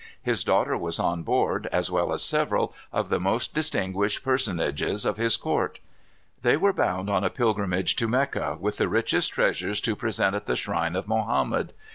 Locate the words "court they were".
5.37-6.73